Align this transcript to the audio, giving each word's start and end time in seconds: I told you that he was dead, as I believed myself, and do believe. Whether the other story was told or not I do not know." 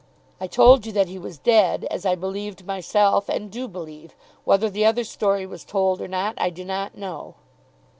I 0.39 0.47
told 0.47 0.87
you 0.87 0.91
that 0.93 1.09
he 1.09 1.19
was 1.19 1.37
dead, 1.37 1.85
as 1.91 2.07
I 2.07 2.15
believed 2.15 2.65
myself, 2.65 3.29
and 3.29 3.51
do 3.51 3.67
believe. 3.67 4.15
Whether 4.45 4.67
the 4.67 4.83
other 4.83 5.03
story 5.03 5.45
was 5.45 5.63
told 5.63 6.01
or 6.01 6.07
not 6.07 6.33
I 6.41 6.49
do 6.49 6.65
not 6.65 6.97
know." 6.97 7.35